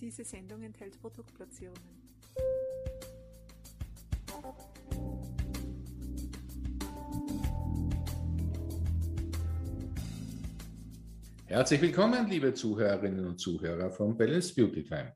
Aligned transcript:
Diese 0.00 0.24
Sendung 0.24 0.62
enthält 0.62 0.98
Produktplatzierungen. 0.98 2.00
Herzlich 11.44 11.82
willkommen, 11.82 12.30
liebe 12.30 12.54
Zuhörerinnen 12.54 13.26
und 13.26 13.38
Zuhörer 13.38 13.90
von 13.90 14.16
Balance 14.16 14.54
Beauty 14.54 14.84
Time. 14.84 15.14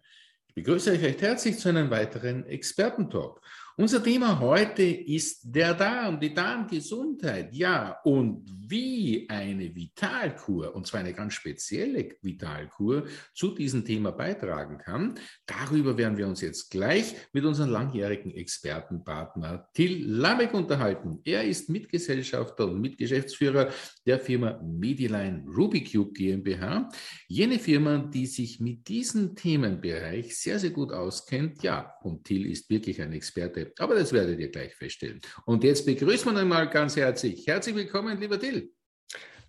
Ich 0.48 0.54
begrüße 0.54 0.90
euch 0.90 1.02
recht 1.02 1.22
herzlich 1.22 1.58
zu 1.58 1.70
einem 1.70 1.88
weiteren 1.88 2.44
Expertentalk. 2.44 3.40
Unser 3.76 4.04
Thema 4.04 4.38
heute 4.38 4.84
ist 4.84 5.40
der 5.42 5.74
Darm, 5.74 6.20
die 6.20 6.32
Darmgesundheit. 6.32 7.52
Ja, 7.52 7.98
und 8.04 8.44
wie 8.68 9.28
eine 9.28 9.74
Vitalkur, 9.74 10.76
und 10.76 10.86
zwar 10.86 11.00
eine 11.00 11.12
ganz 11.12 11.34
spezielle 11.34 12.16
Vitalkur, 12.22 13.04
zu 13.34 13.52
diesem 13.52 13.84
Thema 13.84 14.12
beitragen 14.12 14.78
kann, 14.78 15.14
darüber 15.44 15.98
werden 15.98 16.16
wir 16.16 16.28
uns 16.28 16.40
jetzt 16.40 16.70
gleich 16.70 17.16
mit 17.32 17.44
unserem 17.44 17.70
langjährigen 17.70 18.32
Expertenpartner 18.32 19.68
Till 19.74 20.06
Lamek 20.06 20.54
unterhalten. 20.54 21.18
Er 21.24 21.42
ist 21.42 21.68
Mitgesellschafter 21.68 22.66
und 22.68 22.80
Mitgeschäftsführer 22.80 23.70
der 24.06 24.20
Firma 24.20 24.60
Mediline 24.62 25.44
Rubicube 25.48 26.12
GmbH. 26.12 26.90
Jene 27.26 27.58
Firma, 27.58 27.98
die 27.98 28.26
sich 28.26 28.60
mit 28.60 28.86
diesem 28.86 29.34
Themenbereich 29.34 30.38
sehr, 30.38 30.60
sehr 30.60 30.70
gut 30.70 30.92
auskennt. 30.92 31.64
Ja, 31.64 31.94
und 32.04 32.22
Till 32.22 32.46
ist 32.46 32.70
wirklich 32.70 33.02
ein 33.02 33.12
Experte 33.12 33.63
aber 33.78 33.94
das 33.94 34.12
werdet 34.12 34.38
ihr 34.38 34.50
gleich 34.50 34.74
feststellen. 34.74 35.20
Und 35.46 35.64
jetzt 35.64 35.86
begrüßen 35.86 36.32
wir 36.32 36.42
ihn 36.42 36.48
mal 36.48 36.68
ganz 36.68 36.96
herzlich. 36.96 37.46
Herzlich 37.46 37.74
willkommen, 37.74 38.20
lieber 38.20 38.38
Till. 38.38 38.70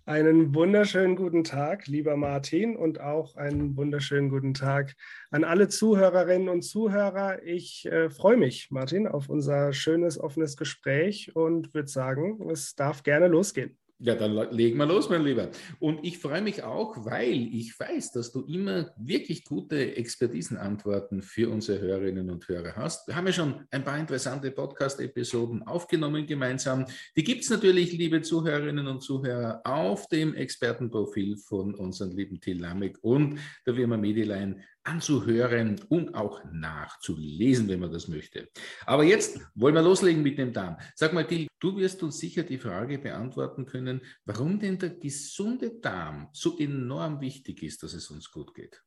Einen 0.08 0.54
wunderschönen 0.54 1.16
guten 1.16 1.42
Tag, 1.42 1.88
lieber 1.88 2.16
Martin, 2.16 2.76
und 2.76 3.00
auch 3.00 3.34
einen 3.34 3.76
wunderschönen 3.76 4.28
guten 4.28 4.54
Tag 4.54 4.94
an 5.32 5.42
alle 5.42 5.66
Zuhörerinnen 5.66 6.48
und 6.48 6.62
Zuhörer. 6.62 7.42
Ich 7.42 7.86
äh, 7.86 8.08
freue 8.08 8.36
mich, 8.36 8.70
Martin, 8.70 9.08
auf 9.08 9.28
unser 9.28 9.72
schönes, 9.72 10.16
offenes 10.16 10.56
Gespräch 10.56 11.34
und 11.34 11.74
würde 11.74 11.88
sagen, 11.88 12.48
es 12.50 12.76
darf 12.76 13.02
gerne 13.02 13.26
losgehen. 13.26 13.76
Ja, 13.98 14.14
dann 14.14 14.34
legen 14.52 14.76
wir 14.76 14.84
los, 14.84 15.08
mein 15.08 15.24
Lieber. 15.24 15.48
Und 15.78 16.04
ich 16.04 16.18
freue 16.18 16.42
mich 16.42 16.62
auch, 16.62 17.06
weil 17.06 17.48
ich 17.54 17.80
weiß, 17.80 18.12
dass 18.12 18.30
du 18.30 18.42
immer 18.42 18.92
wirklich 18.98 19.42
gute 19.42 19.96
Expertisenantworten 19.96 21.22
für 21.22 21.48
unsere 21.48 21.80
Hörerinnen 21.80 22.28
und 22.28 22.46
Hörer 22.46 22.76
hast. 22.76 23.08
Wir 23.08 23.16
haben 23.16 23.26
ja 23.26 23.32
schon 23.32 23.66
ein 23.70 23.84
paar 23.84 23.98
interessante 23.98 24.50
Podcast-Episoden 24.50 25.62
aufgenommen 25.62 26.26
gemeinsam. 26.26 26.84
Die 27.16 27.24
gibt 27.24 27.44
es 27.44 27.48
natürlich, 27.48 27.92
liebe 27.92 28.20
Zuhörerinnen 28.20 28.86
und 28.86 29.00
Zuhörer, 29.00 29.62
auf 29.64 30.06
dem 30.08 30.34
Expertenprofil 30.34 31.38
von 31.38 31.74
unserem 31.74 32.14
lieben 32.14 32.38
Till 32.38 32.60
Lamek 32.60 32.98
und 33.00 33.38
der 33.64 33.76
Firma 33.76 33.96
Mediline 33.96 34.62
anzuhören 34.86 35.80
und 35.88 36.14
auch 36.14 36.42
nachzulesen, 36.52 37.68
wenn 37.68 37.80
man 37.80 37.92
das 37.92 38.08
möchte. 38.08 38.48
Aber 38.84 39.04
jetzt 39.04 39.40
wollen 39.54 39.74
wir 39.74 39.82
loslegen 39.82 40.22
mit 40.22 40.38
dem 40.38 40.52
Darm. 40.52 40.78
Sag 40.94 41.12
mal, 41.12 41.26
Till, 41.26 41.48
du 41.60 41.76
wirst 41.76 42.02
uns 42.02 42.18
sicher 42.18 42.42
die 42.42 42.58
Frage 42.58 42.98
beantworten 42.98 43.66
können, 43.66 44.00
warum 44.24 44.58
denn 44.58 44.78
der 44.78 44.90
gesunde 44.90 45.80
Darm 45.80 46.28
so 46.32 46.58
enorm 46.58 47.20
wichtig 47.20 47.62
ist, 47.62 47.82
dass 47.82 47.94
es 47.94 48.10
uns 48.10 48.30
gut 48.30 48.54
geht. 48.54 48.82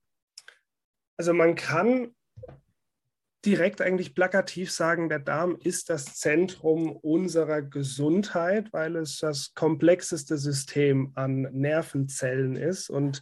Also 1.18 1.34
man 1.34 1.56
kann 1.56 2.16
direkt 3.46 3.82
eigentlich 3.82 4.16
plakativ 4.16 4.72
sagen, 4.72 5.10
der 5.10 5.20
Darm 5.20 5.58
ist 5.62 5.90
das 5.90 6.16
Zentrum 6.16 6.92
unserer 6.92 7.62
Gesundheit, 7.62 8.72
weil 8.74 8.96
es 8.98 9.20
das 9.20 9.54
komplexeste 9.54 10.38
System 10.38 11.12
an 11.16 11.42
Nervenzellen 11.54 12.56
ist 12.56 12.90
und 12.90 13.22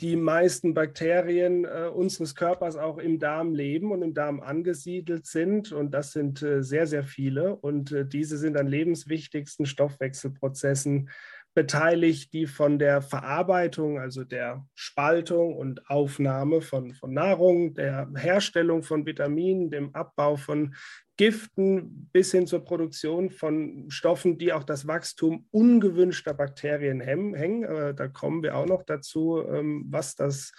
die 0.00 0.16
meisten 0.16 0.74
Bakterien 0.74 1.64
äh, 1.64 1.88
unseres 1.92 2.34
Körpers 2.34 2.76
auch 2.76 2.98
im 2.98 3.18
Darm 3.18 3.54
leben 3.54 3.92
und 3.92 4.02
im 4.02 4.12
Darm 4.12 4.40
angesiedelt 4.40 5.26
sind. 5.26 5.72
Und 5.72 5.92
das 5.92 6.12
sind 6.12 6.42
äh, 6.42 6.62
sehr, 6.62 6.86
sehr 6.86 7.04
viele. 7.04 7.54
Und 7.56 7.92
äh, 7.92 8.04
diese 8.04 8.36
sind 8.36 8.56
an 8.56 8.66
lebenswichtigsten 8.66 9.66
Stoffwechselprozessen 9.66 11.10
beteiligt, 11.54 12.32
die 12.32 12.46
von 12.46 12.78
der 12.78 13.00
Verarbeitung, 13.00 13.98
also 13.98 14.24
der 14.24 14.66
Spaltung 14.74 15.56
und 15.56 15.88
Aufnahme 15.88 16.60
von, 16.60 16.92
von 16.94 17.14
Nahrung, 17.14 17.74
der 17.74 18.10
Herstellung 18.16 18.82
von 18.82 19.06
Vitaminen, 19.06 19.70
dem 19.70 19.94
Abbau 19.94 20.36
von 20.36 20.74
Giften 21.16 22.08
bis 22.12 22.32
hin 22.32 22.48
zur 22.48 22.64
Produktion 22.64 23.30
von 23.30 23.88
Stoffen, 23.88 24.36
die 24.36 24.52
auch 24.52 24.64
das 24.64 24.88
Wachstum 24.88 25.46
ungewünschter 25.52 26.34
Bakterien 26.34 27.00
hängen. 27.00 27.62
Äh, 27.62 27.94
da 27.94 28.08
kommen 28.08 28.42
wir 28.42 28.56
auch 28.56 28.66
noch 28.66 28.82
dazu, 28.82 29.40
ähm, 29.48 29.84
was 29.88 30.16
das 30.16 30.52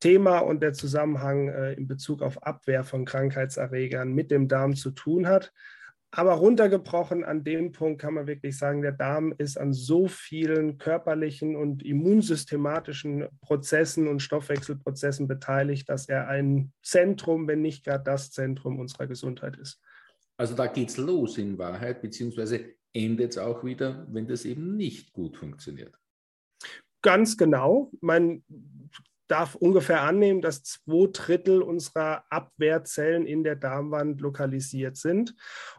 Thema 0.00 0.40
und 0.40 0.62
der 0.62 0.74
Zusammenhang 0.74 1.48
äh, 1.48 1.72
in 1.72 1.86
Bezug 1.86 2.20
auf 2.20 2.42
Abwehr 2.42 2.84
von 2.84 3.06
Krankheitserregern 3.06 4.12
mit 4.12 4.30
dem 4.30 4.46
Darm 4.46 4.76
zu 4.76 4.90
tun 4.90 5.26
hat. 5.26 5.52
Aber 6.16 6.34
runtergebrochen 6.34 7.24
an 7.24 7.42
dem 7.42 7.72
Punkt 7.72 8.00
kann 8.00 8.14
man 8.14 8.28
wirklich 8.28 8.56
sagen, 8.56 8.82
der 8.82 8.92
Darm 8.92 9.34
ist 9.36 9.58
an 9.58 9.72
so 9.72 10.06
vielen 10.06 10.78
körperlichen 10.78 11.56
und 11.56 11.82
immunsystematischen 11.82 13.26
Prozessen 13.40 14.06
und 14.06 14.20
Stoffwechselprozessen 14.22 15.26
beteiligt, 15.26 15.88
dass 15.88 16.08
er 16.08 16.28
ein 16.28 16.72
Zentrum, 16.84 17.48
wenn 17.48 17.62
nicht 17.62 17.84
gerade 17.84 18.04
das 18.04 18.30
Zentrum 18.30 18.78
unserer 18.78 19.08
Gesundheit 19.08 19.56
ist. 19.56 19.80
Also 20.36 20.54
da 20.54 20.68
geht 20.68 20.90
es 20.90 20.98
los 20.98 21.36
in 21.36 21.58
Wahrheit, 21.58 22.00
beziehungsweise 22.00 22.64
endet 22.92 23.32
es 23.32 23.38
auch 23.38 23.64
wieder, 23.64 24.06
wenn 24.08 24.28
das 24.28 24.44
eben 24.44 24.76
nicht 24.76 25.12
gut 25.12 25.36
funktioniert. 25.36 25.98
Ganz 27.02 27.36
genau. 27.36 27.90
Man 28.00 28.44
darf 29.26 29.54
ungefähr 29.54 30.02
annehmen, 30.02 30.42
dass 30.42 30.62
zwei 30.62 31.08
Drittel 31.12 31.62
unserer 31.62 32.24
Abwehrzellen 32.30 33.26
in 33.26 33.42
der 33.42 33.56
Darmwand 33.56 34.20
lokalisiert 34.20 34.96
sind 34.96 35.34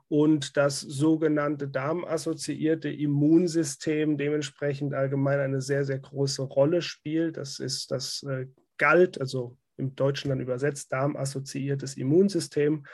und 0.07 0.57
das 0.57 0.79
sogenannte 0.79 1.67
darmassoziierte 1.67 2.89
Immunsystem 2.89 4.17
dementsprechend 4.17 4.93
allgemein 4.93 5.39
eine 5.39 5.61
sehr, 5.61 5.85
sehr 5.85 5.99
große 5.99 6.41
Rolle 6.41 6.81
spielt. 6.81 7.37
Das 7.37 7.59
ist 7.59 7.91
das 7.91 8.23
äh, 8.23 8.47
galt, 8.77 9.19
also 9.19 9.57
im 9.77 9.95
Deutschen 9.95 10.29
dann 10.29 10.39
übersetzt, 10.39 10.91
darmassoziiertes 10.91 11.97
Immunsystem 11.97 12.85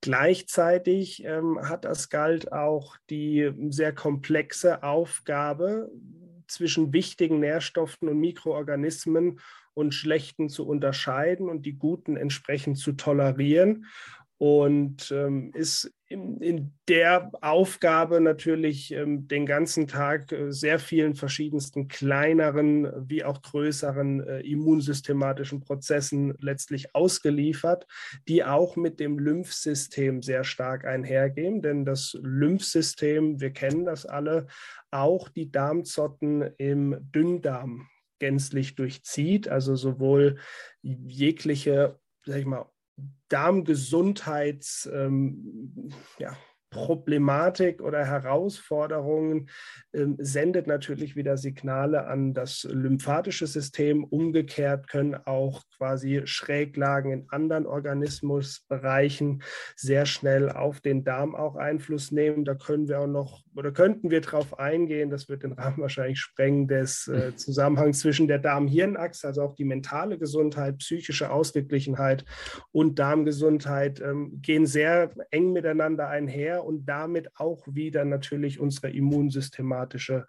Gleichzeitig 0.00 1.22
ähm, 1.24 1.58
hat 1.68 1.84
Asgalt 1.84 2.50
auch 2.50 2.96
die 3.10 3.52
sehr 3.68 3.94
komplexe 3.94 4.82
Aufgabe, 4.82 5.90
zwischen 6.48 6.92
wichtigen 6.92 7.40
Nährstoffen 7.40 8.08
und 8.08 8.18
Mikroorganismen 8.18 9.38
und 9.78 9.94
schlechten 9.94 10.48
zu 10.48 10.66
unterscheiden 10.66 11.48
und 11.48 11.64
die 11.64 11.78
guten 11.78 12.16
entsprechend 12.16 12.78
zu 12.78 12.92
tolerieren 12.92 13.86
und 14.38 15.10
ähm, 15.10 15.50
ist 15.52 15.92
in, 16.06 16.40
in, 16.40 16.72
der 16.88 17.30
Aufgabe 17.42 18.20
natürlich 18.20 18.92
ähm, 18.92 19.26
den 19.26 19.46
ganzen 19.46 19.88
Tag 19.88 20.30
äh, 20.30 20.52
sehr 20.52 20.78
vielen 20.78 21.14
verschiedensten 21.16 21.88
kleineren 21.88 22.88
wie 23.08 23.24
auch 23.24 23.42
größeren 23.42 24.26
äh, 24.26 24.40
immunsystematischen 24.40 25.60
Prozessen 25.60 26.34
letztlich 26.40 26.94
ausgeliefert, 26.94 27.86
die 28.28 28.44
auch 28.44 28.76
mit 28.76 29.00
dem 29.00 29.18
Lymphsystem 29.18 30.22
sehr 30.22 30.44
stark 30.44 30.84
einhergehen. 30.84 31.60
Denn 31.60 31.84
das 31.84 32.16
Lymphsystem, 32.22 33.40
wir 33.40 33.50
kennen 33.50 33.84
das 33.84 34.06
alle, 34.06 34.46
auch 34.92 35.28
die 35.28 35.50
Darmzotten 35.50 36.42
im 36.58 36.96
Dünndarm 37.12 37.88
gänzlich 38.18 38.74
durchzieht, 38.74 39.48
also 39.48 39.76
sowohl 39.76 40.38
jegliche, 40.82 41.98
sag 42.24 42.36
ich 42.36 42.46
mal, 42.46 42.70
Darmgesundheits, 43.28 44.88
ähm, 44.92 45.90
ja, 46.18 46.36
Problematik 46.70 47.80
oder 47.80 48.04
Herausforderungen 48.04 49.48
ähm, 49.94 50.16
sendet 50.18 50.66
natürlich 50.66 51.16
wieder 51.16 51.36
Signale 51.36 52.06
an 52.06 52.34
das 52.34 52.64
lymphatische 52.70 53.46
System. 53.46 54.04
Umgekehrt 54.04 54.88
können 54.88 55.14
auch 55.14 55.62
quasi 55.76 56.22
Schräglagen 56.24 57.12
in 57.12 57.26
anderen 57.30 57.66
Organismusbereichen 57.66 59.42
sehr 59.76 60.06
schnell 60.06 60.50
auf 60.50 60.80
den 60.80 61.04
Darm 61.04 61.34
auch 61.34 61.56
Einfluss 61.56 62.12
nehmen. 62.12 62.44
Da 62.44 62.54
können 62.54 62.88
wir 62.88 63.00
auch 63.00 63.06
noch 63.06 63.42
oder 63.58 63.72
könnten 63.72 64.10
wir 64.12 64.20
darauf 64.20 64.58
eingehen, 64.60 65.10
das 65.10 65.28
wird 65.28 65.42
den 65.42 65.52
Rahmen 65.52 65.78
wahrscheinlich 65.78 66.20
sprengen, 66.20 66.68
des 66.68 67.08
äh, 67.08 67.34
Zusammenhangs 67.34 67.98
zwischen 67.98 68.28
der 68.28 68.38
Darm-Hirn-Achse, 68.38 69.26
also 69.26 69.42
auch 69.42 69.54
die 69.54 69.64
mentale 69.64 70.16
Gesundheit, 70.16 70.78
psychische 70.78 71.30
Ausgeglichenheit 71.30 72.24
und 72.70 73.00
Darmgesundheit 73.00 74.00
ähm, 74.00 74.40
gehen 74.42 74.64
sehr 74.64 75.10
eng 75.32 75.52
miteinander 75.52 76.08
einher 76.08 76.57
und 76.64 76.86
damit 76.86 77.30
auch 77.36 77.66
wieder 77.66 78.04
natürlich 78.04 78.60
unsere 78.60 78.90
immunsystematische 78.90 80.26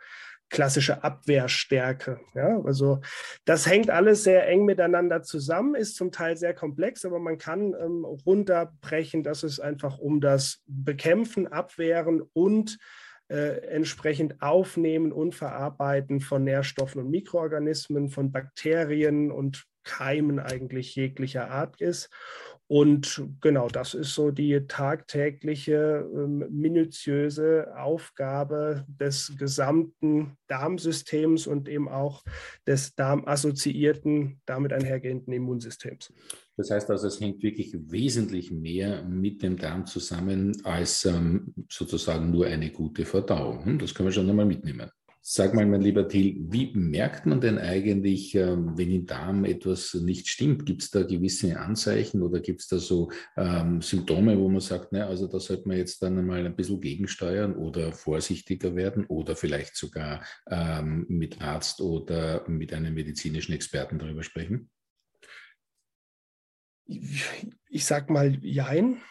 klassische 0.50 1.04
Abwehrstärke. 1.04 2.20
Ja, 2.34 2.60
also 2.64 3.02
das 3.46 3.68
hängt 3.68 3.90
alles 3.90 4.24
sehr 4.24 4.48
eng 4.48 4.66
miteinander 4.66 5.22
zusammen, 5.22 5.76
ist 5.76 5.96
zum 5.96 6.12
Teil 6.12 6.38
sehr 6.38 6.54
komplex, 6.54 7.06
aber 7.06 7.20
man 7.20 7.38
kann 7.38 7.74
ähm, 7.80 8.04
runterbrechen, 8.04 9.24
dass 9.24 9.44
es 9.44 9.60
einfach 9.60 10.00
um 10.00 10.22
das 10.22 10.64
Bekämpfen, 10.66 11.48
Abwehren 11.48 12.22
und 12.34 12.80
äh, 13.30 13.60
entsprechend 13.68 14.42
Aufnehmen 14.42 15.12
und 15.12 15.36
Verarbeiten 15.36 16.20
von 16.20 16.44
Nährstoffen 16.44 17.02
und 17.02 17.12
Mikroorganismen, 17.12 18.10
von 18.10 18.32
Bakterien 18.32 19.32
und 19.32 19.66
Keimen 19.84 20.40
eigentlich 20.40 20.96
jeglicher 20.96 21.50
Art 21.50 21.80
ist. 21.80 22.10
Und 22.72 23.24
genau, 23.42 23.68
das 23.68 23.96
ist 23.96 24.14
so 24.14 24.30
die 24.30 24.68
tagtägliche, 24.68 26.08
ähm, 26.14 26.46
minutiöse 26.52 27.76
Aufgabe 27.76 28.86
des 28.88 29.34
gesamten 29.40 30.38
Darmsystems 30.46 31.48
und 31.48 31.68
eben 31.68 31.90
auch 31.90 32.24
des 32.68 32.94
darmassoziierten, 32.94 34.40
damit 34.46 34.72
einhergehenden 34.72 35.34
Immunsystems. 35.34 36.14
Das 36.58 36.70
heißt 36.70 36.92
also, 36.92 37.08
es 37.08 37.20
hängt 37.20 37.42
wirklich 37.42 37.74
wesentlich 37.74 38.52
mehr 38.52 39.02
mit 39.02 39.42
dem 39.42 39.58
Darm 39.58 39.88
zusammen 39.88 40.56
als 40.64 41.06
ähm, 41.06 41.56
sozusagen 41.72 42.30
nur 42.30 42.46
eine 42.46 42.70
gute 42.70 43.04
Verdauung. 43.04 43.66
Hm, 43.66 43.80
das 43.80 43.96
können 43.96 44.10
wir 44.10 44.14
schon 44.14 44.30
einmal 44.30 44.46
mitnehmen. 44.46 44.92
Sag 45.22 45.54
mal, 45.54 45.66
mein 45.66 45.82
lieber 45.82 46.08
Till, 46.08 46.38
wie 46.50 46.72
merkt 46.74 47.26
man 47.26 47.42
denn 47.42 47.58
eigentlich, 47.58 48.34
ähm, 48.36 48.78
wenn 48.78 48.90
im 48.90 49.06
Darm 49.06 49.44
etwas 49.44 49.94
nicht 49.94 50.30
stimmt? 50.30 50.66
Gibt 50.66 50.82
es 50.82 50.92
da 50.92 51.04
gewisse 51.04 51.60
Anzeichen 51.60 52.22
oder 52.22 52.40
gibt 52.40 52.62
es 52.62 52.68
da 52.68 52.80
so 52.80 53.12
ähm, 53.36 53.82
Symptome, 53.82 54.40
wo 54.40 54.48
man 54.48 54.62
sagt, 54.62 54.94
ne, 54.94 55.06
also 55.06 55.28
da 55.28 55.40
sollte 55.40 55.68
man 55.68 55.78
jetzt 55.78 56.02
dann 56.02 56.18
einmal 56.18 56.46
ein 56.46 56.56
bisschen 56.56 56.80
gegensteuern 56.80 57.54
oder 57.56 57.92
vorsichtiger 57.92 58.76
werden 58.76 59.06
oder 59.08 59.36
vielleicht 59.36 59.76
sogar 59.76 60.24
ähm, 60.50 61.06
mit 61.10 61.42
Arzt 61.42 61.82
oder 61.82 62.48
mit 62.48 62.74
einem 62.74 62.94
medizinischen 62.94 63.52
Experten 63.52 64.00
darüber 64.00 64.24
sprechen? 64.24 64.70
Ich 66.88 67.86
sag 67.86 68.10
mal, 68.10 68.40
jein. 68.42 69.02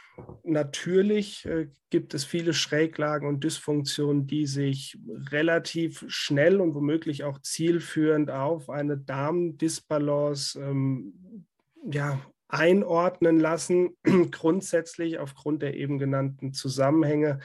Natürlich 0.42 1.44
äh, 1.46 1.68
gibt 1.90 2.14
es 2.14 2.24
viele 2.24 2.52
Schräglagen 2.52 3.28
und 3.28 3.44
Dysfunktionen, 3.44 4.26
die 4.26 4.46
sich 4.46 4.98
relativ 5.30 6.04
schnell 6.08 6.60
und 6.60 6.74
womöglich 6.74 7.24
auch 7.24 7.40
zielführend 7.40 8.30
auf 8.30 8.70
eine 8.70 8.98
Darmdisbalance 8.98 10.60
ähm, 10.60 11.44
ja, 11.90 12.20
einordnen 12.48 13.38
lassen. 13.38 13.96
Grundsätzlich 14.30 15.18
aufgrund 15.18 15.62
der 15.62 15.74
eben 15.74 15.98
genannten 15.98 16.52
Zusammenhänge 16.52 17.40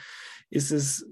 ist 0.50 0.70
es 0.70 1.06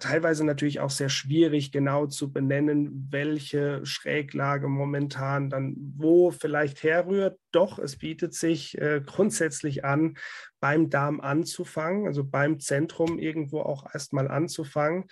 teilweise 0.00 0.44
natürlich 0.44 0.80
auch 0.80 0.90
sehr 0.90 1.08
schwierig, 1.08 1.72
genau 1.72 2.06
zu 2.06 2.32
benennen, 2.32 3.08
welche 3.10 3.84
Schräglage 3.84 4.68
momentan 4.68 5.50
dann 5.50 5.76
wo 5.96 6.30
vielleicht 6.30 6.82
herrührt. 6.82 7.38
Doch 7.50 7.78
es 7.78 7.96
bietet 7.96 8.34
sich 8.34 8.78
äh, 8.78 9.02
grundsätzlich 9.04 9.84
an, 9.84 10.16
beim 10.60 10.90
Darm 10.90 11.20
anzufangen, 11.20 12.06
also 12.06 12.24
beim 12.24 12.60
Zentrum 12.60 13.18
irgendwo 13.18 13.60
auch 13.60 13.92
erstmal 13.92 14.28
anzufangen. 14.28 15.04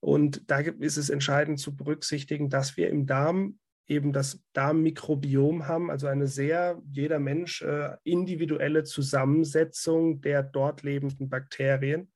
Und 0.00 0.50
da 0.50 0.60
ist 0.60 0.96
es 0.96 1.10
entscheidend 1.10 1.58
zu 1.58 1.76
berücksichtigen, 1.76 2.50
dass 2.50 2.76
wir 2.76 2.90
im 2.90 3.06
Darm 3.06 3.58
eben 3.86 4.12
das 4.12 4.42
Darmmikrobiom 4.54 5.66
haben, 5.66 5.90
also 5.90 6.06
eine 6.06 6.26
sehr, 6.26 6.80
jeder 6.90 7.18
Mensch, 7.18 7.62
äh, 7.62 7.96
individuelle 8.02 8.84
Zusammensetzung 8.84 10.20
der 10.20 10.42
dort 10.42 10.82
lebenden 10.82 11.28
Bakterien. 11.28 12.10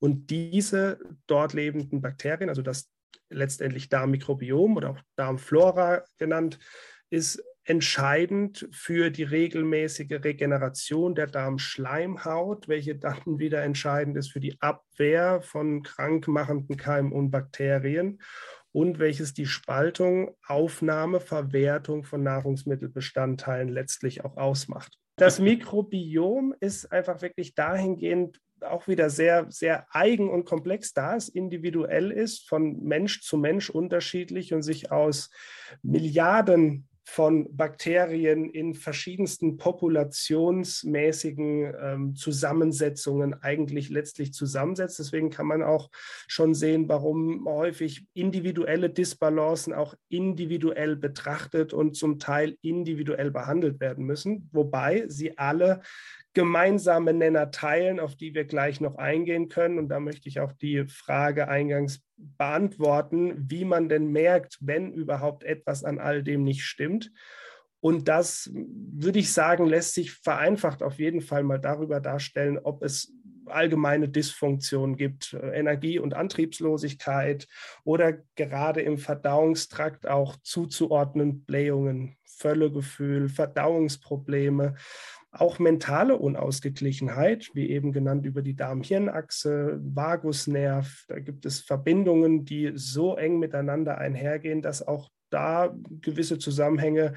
Und 0.00 0.30
diese 0.30 0.98
dort 1.26 1.52
lebenden 1.52 2.00
Bakterien, 2.00 2.48
also 2.48 2.62
das 2.62 2.90
letztendlich 3.28 3.88
Darmmikrobiom 3.88 4.76
oder 4.76 4.90
auch 4.90 5.00
Darmflora 5.16 6.04
genannt, 6.18 6.58
ist 7.10 7.42
entscheidend 7.64 8.68
für 8.72 9.10
die 9.10 9.22
regelmäßige 9.22 10.24
Regeneration 10.24 11.14
der 11.14 11.26
Darmschleimhaut, 11.26 12.66
welche 12.66 12.96
dann 12.96 13.20
wieder 13.38 13.62
entscheidend 13.62 14.16
ist 14.16 14.32
für 14.32 14.40
die 14.40 14.60
Abwehr 14.60 15.40
von 15.42 15.82
krankmachenden 15.82 16.76
Keimen 16.76 17.12
und 17.12 17.30
Bakterien 17.30 18.20
und 18.72 18.98
welches 18.98 19.34
die 19.34 19.46
Spaltung, 19.46 20.36
Aufnahme, 20.46 21.20
Verwertung 21.20 22.04
von 22.04 22.22
Nahrungsmittelbestandteilen 22.22 23.68
letztlich 23.68 24.24
auch 24.24 24.36
ausmacht. 24.36 24.96
Das 25.16 25.38
Mikrobiom 25.40 26.54
ist 26.60 26.90
einfach 26.90 27.20
wirklich 27.20 27.54
dahingehend 27.54 28.40
auch 28.64 28.88
wieder 28.88 29.10
sehr, 29.10 29.46
sehr 29.50 29.86
eigen 29.90 30.28
und 30.28 30.44
komplex, 30.44 30.92
da 30.92 31.16
es 31.16 31.28
individuell 31.28 32.10
ist, 32.10 32.48
von 32.48 32.82
Mensch 32.82 33.22
zu 33.22 33.36
Mensch 33.36 33.70
unterschiedlich 33.70 34.54
und 34.54 34.62
sich 34.62 34.92
aus 34.92 35.30
Milliarden 35.82 36.88
von 37.10 37.56
Bakterien 37.56 38.48
in 38.48 38.74
verschiedensten 38.74 39.56
populationsmäßigen 39.56 41.74
ähm, 41.80 42.14
Zusammensetzungen 42.14 43.34
eigentlich 43.42 43.90
letztlich 43.90 44.32
zusammensetzt. 44.32 45.00
Deswegen 45.00 45.30
kann 45.30 45.46
man 45.46 45.64
auch 45.64 45.90
schon 46.28 46.54
sehen, 46.54 46.88
warum 46.88 47.48
häufig 47.48 48.06
individuelle 48.14 48.90
Disbalancen 48.90 49.72
auch 49.72 49.96
individuell 50.08 50.94
betrachtet 50.94 51.72
und 51.72 51.96
zum 51.96 52.20
Teil 52.20 52.56
individuell 52.62 53.32
behandelt 53.32 53.80
werden 53.80 54.04
müssen, 54.04 54.48
wobei 54.52 55.06
sie 55.08 55.36
alle 55.36 55.80
gemeinsame 56.32 57.12
Nenner 57.12 57.50
teilen, 57.50 57.98
auf 57.98 58.14
die 58.14 58.34
wir 58.34 58.44
gleich 58.44 58.80
noch 58.80 58.96
eingehen 58.96 59.48
können. 59.48 59.78
Und 59.78 59.88
da 59.88 60.00
möchte 60.00 60.28
ich 60.28 60.40
auch 60.40 60.52
die 60.52 60.86
Frage 60.86 61.48
eingangs 61.48 62.02
beantworten, 62.16 63.50
wie 63.50 63.64
man 63.64 63.88
denn 63.88 64.08
merkt, 64.08 64.58
wenn 64.60 64.92
überhaupt 64.92 65.42
etwas 65.44 65.84
an 65.84 65.98
all 65.98 66.22
dem 66.22 66.44
nicht 66.44 66.64
stimmt. 66.64 67.10
Und 67.80 68.08
das, 68.08 68.50
würde 68.52 69.18
ich 69.18 69.32
sagen, 69.32 69.66
lässt 69.66 69.94
sich 69.94 70.12
vereinfacht 70.12 70.82
auf 70.82 70.98
jeden 70.98 71.22
Fall 71.22 71.42
mal 71.42 71.58
darüber 71.58 72.00
darstellen, 72.00 72.58
ob 72.58 72.82
es 72.82 73.12
allgemeine 73.46 74.08
Dysfunktionen 74.08 74.96
gibt, 74.96 75.32
äh, 75.32 75.58
Energie- 75.58 75.98
und 75.98 76.14
Antriebslosigkeit 76.14 77.48
oder 77.84 78.18
gerade 78.36 78.82
im 78.82 78.98
Verdauungstrakt 78.98 80.06
auch 80.06 80.36
zuzuordnen 80.42 81.44
Blähungen, 81.44 82.16
Völlegefühl, 82.24 83.28
Verdauungsprobleme 83.28 84.76
auch 85.32 85.58
mentale 85.58 86.16
Unausgeglichenheit, 86.16 87.50
wie 87.54 87.70
eben 87.70 87.92
genannt 87.92 88.26
über 88.26 88.42
die 88.42 88.56
Darm-Hirn-Achse, 88.56 89.78
Vagusnerv. 89.82 91.04
Da 91.08 91.20
gibt 91.20 91.46
es 91.46 91.60
Verbindungen, 91.60 92.44
die 92.44 92.72
so 92.74 93.16
eng 93.16 93.38
miteinander 93.38 93.98
einhergehen, 93.98 94.60
dass 94.60 94.86
auch 94.86 95.08
da 95.30 95.72
gewisse 96.00 96.38
Zusammenhänge 96.38 97.14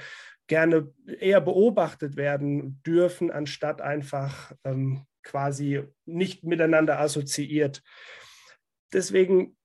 gerne 0.47 0.93
eher 1.19 1.41
beobachtet 1.41 2.15
werden 2.15 2.81
dürfen, 2.85 3.31
anstatt 3.31 3.81
einfach 3.81 4.51
ähm, 4.63 5.05
quasi 5.23 5.83
nicht 6.05 6.43
miteinander 6.43 6.99
assoziiert. 6.99 7.81
Deswegen 8.91 9.55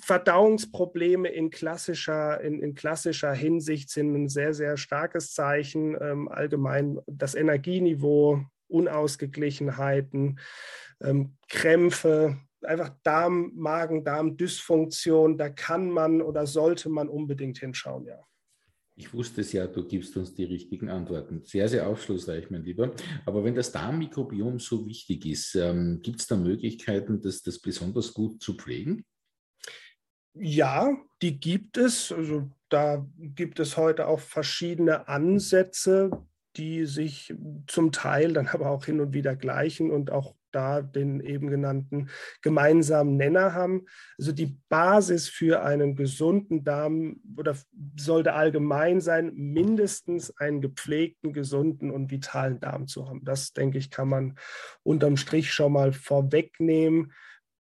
Verdauungsprobleme 0.00 1.28
in 1.28 1.50
klassischer, 1.50 2.40
in, 2.40 2.60
in, 2.60 2.74
klassischer 2.74 3.32
Hinsicht 3.32 3.90
sind 3.90 4.14
ein 4.14 4.28
sehr, 4.28 4.54
sehr 4.54 4.76
starkes 4.76 5.32
Zeichen. 5.32 5.96
Ähm, 6.00 6.28
allgemein 6.28 6.98
das 7.06 7.34
Energieniveau, 7.34 8.44
Unausgeglichenheiten, 8.68 10.38
ähm, 11.00 11.36
Krämpfe, 11.48 12.36
einfach 12.62 12.90
Darm, 13.02 13.52
Magen, 13.54 14.04
Darm-Dysfunktion. 14.04 15.38
Da 15.38 15.48
kann 15.48 15.90
man 15.90 16.22
oder 16.22 16.46
sollte 16.46 16.88
man 16.88 17.08
unbedingt 17.08 17.58
hinschauen, 17.58 18.06
ja. 18.06 18.20
Ich 18.98 19.12
wusste 19.12 19.42
es 19.42 19.52
ja, 19.52 19.66
du 19.66 19.86
gibst 19.86 20.16
uns 20.16 20.34
die 20.34 20.44
richtigen 20.44 20.88
Antworten. 20.88 21.42
Sehr, 21.44 21.68
sehr 21.68 21.86
aufschlussreich, 21.86 22.48
mein 22.50 22.64
Lieber. 22.64 22.92
Aber 23.26 23.44
wenn 23.44 23.54
das 23.54 23.70
Darmmikrobiom 23.70 24.58
so 24.58 24.86
wichtig 24.86 25.26
ist, 25.26 25.54
ähm, 25.54 26.00
gibt 26.02 26.20
es 26.20 26.26
da 26.26 26.34
Möglichkeiten, 26.34 27.20
das, 27.20 27.42
das 27.42 27.58
besonders 27.58 28.14
gut 28.14 28.42
zu 28.42 28.54
pflegen? 28.54 29.04
Ja, 30.38 30.96
die 31.22 31.40
gibt 31.40 31.78
es. 31.78 32.12
Also 32.12 32.50
da 32.68 33.06
gibt 33.18 33.60
es 33.60 33.76
heute 33.76 34.06
auch 34.06 34.20
verschiedene 34.20 35.08
Ansätze, 35.08 36.10
die 36.56 36.86
sich 36.86 37.34
zum 37.66 37.92
Teil 37.92 38.32
dann 38.32 38.48
aber 38.48 38.70
auch 38.70 38.84
hin 38.84 39.00
und 39.00 39.12
wieder 39.12 39.36
gleichen 39.36 39.90
und 39.90 40.10
auch 40.10 40.34
da 40.52 40.80
den 40.80 41.20
eben 41.20 41.50
genannten 41.50 42.08
gemeinsamen 42.40 43.16
Nenner 43.16 43.52
haben. 43.52 43.84
Also 44.18 44.32
die 44.32 44.58
Basis 44.70 45.28
für 45.28 45.62
einen 45.62 45.96
gesunden 45.96 46.64
Darm 46.64 47.20
oder 47.36 47.56
sollte 47.96 48.32
allgemein 48.32 49.02
sein, 49.02 49.34
mindestens 49.34 50.34
einen 50.38 50.62
gepflegten, 50.62 51.34
gesunden 51.34 51.90
und 51.90 52.10
vitalen 52.10 52.58
Darm 52.58 52.86
zu 52.86 53.06
haben. 53.06 53.22
Das, 53.24 53.52
denke 53.52 53.76
ich, 53.76 53.90
kann 53.90 54.08
man 54.08 54.38
unterm 54.82 55.18
Strich 55.18 55.52
schon 55.52 55.72
mal 55.72 55.92
vorwegnehmen. 55.92 57.12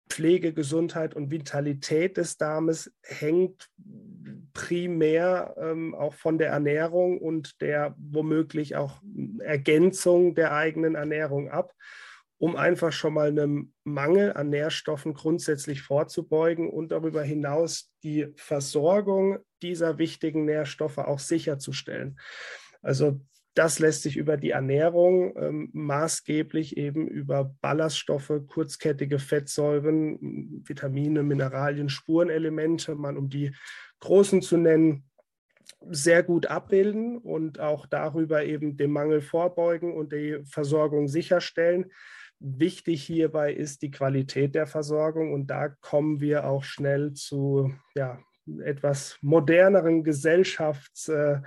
Pflege, 0.09 0.53
Gesundheit 0.53 1.15
und 1.15 1.31
Vitalität 1.31 2.17
des 2.17 2.37
Darmes 2.37 2.93
hängt 3.03 3.69
primär 4.53 5.55
ähm, 5.59 5.95
auch 5.95 6.15
von 6.15 6.39
der 6.39 6.51
Ernährung 6.51 7.19
und 7.19 7.61
der 7.61 7.95
womöglich 7.99 8.77
auch 8.77 9.01
Ergänzung 9.41 10.35
der 10.35 10.55
eigenen 10.55 10.95
Ernährung 10.95 11.51
ab, 11.51 11.73
um 12.39 12.57
einfach 12.57 12.93
schon 12.93 13.15
mal 13.15 13.29
einem 13.29 13.73
Mangel 13.83 14.33
an 14.33 14.51
Nährstoffen 14.51 15.15
grundsätzlich 15.15 15.83
vorzubeugen 15.83 16.71
und 16.71 16.93
darüber 16.93 17.23
hinaus 17.23 17.93
die 18.03 18.29
Versorgung 18.37 19.39
dieser 19.63 19.99
wichtigen 19.99 20.45
Nährstoffe 20.45 20.99
auch 20.99 21.19
sicherzustellen. 21.19 22.19
Also 22.83 23.21
das 23.55 23.79
lässt 23.79 24.03
sich 24.03 24.17
über 24.17 24.37
die 24.37 24.51
Ernährung 24.51 25.35
ähm, 25.37 25.71
maßgeblich 25.73 26.77
eben 26.77 27.07
über 27.07 27.55
Ballaststoffe, 27.61 28.33
kurzkettige 28.49 29.19
Fettsäuren, 29.21 30.63
Vitamine, 30.67 31.23
Mineralien, 31.23 31.89
Spurenelemente, 31.89 32.97
mal 32.97 33.17
um 33.17 33.29
die 33.29 33.55
großen 34.01 34.43
zu 34.43 34.57
nennen, 34.57 35.05
sehr 35.89 36.23
gut 36.23 36.47
abbilden 36.47 37.17
und 37.19 37.61
auch 37.61 37.87
darüber 37.87 38.45
eben 38.45 38.77
dem 38.77 38.91
Mangel 38.91 39.21
vorbeugen 39.21 39.95
und 39.95 40.13
die 40.13 40.41
Versorgung 40.45 41.09
sicherstellen. 41.09 41.93
Wichtig 42.41 43.05
hierbei 43.05 43.53
ist 43.53 43.83
die 43.83 43.91
Qualität 43.91 44.55
der 44.55 44.67
Versorgung 44.67 45.33
und 45.33 45.47
da 45.47 45.69
kommen 45.69 46.21
wir 46.21 46.47
auch 46.47 46.65
schnell 46.65 47.13
zu 47.13 47.73
ja, 47.95 48.19
etwas 48.63 49.17
moderneren 49.23 50.05
Gesellschafts- 50.05 51.09
äh, 51.09 51.41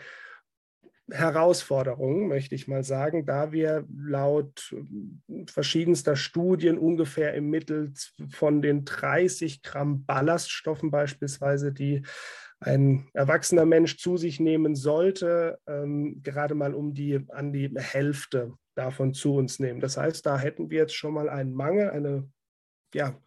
Herausforderung, 1.10 2.28
möchte 2.28 2.56
ich 2.56 2.68
mal 2.68 2.84
sagen, 2.84 3.26
da 3.26 3.52
wir 3.52 3.86
laut 3.96 4.74
äh, 4.74 5.46
verschiedenster 5.50 6.16
Studien 6.16 6.78
ungefähr 6.78 7.34
im 7.34 7.50
Mittel 7.50 7.94
von 8.30 8.62
den 8.62 8.84
30 8.86 9.64
Gramm 9.64 10.06
Ballaststoffen 10.06 10.92
beispielsweise, 10.92 11.72
die 11.72 12.04
ein 12.60 13.08
erwachsener 13.14 13.66
Mensch 13.66 13.98
zu 13.98 14.18
sich 14.18 14.40
nehmen 14.40 14.76
sollte, 14.76 15.60
ähm, 15.68 16.22
gerade 16.24 16.56
mal 16.56 16.74
um 16.74 16.94
die 16.94 17.26
an 17.30 17.54
die 17.54 17.72
Hälfte 17.76 18.54
davon 18.76 19.14
zu 19.14 19.36
uns 19.36 19.60
nehmen. 19.60 19.80
Das 19.80 19.98
heißt, 19.98 20.26
da 20.26 20.38
hätten 20.38 20.70
wir 20.70 20.80
jetzt 20.80 20.96
schon 20.96 21.14
mal 21.14 21.30
einen 21.30 21.54
Mangel, 21.54 21.90
eine 21.90 22.30
ja, 22.94 23.20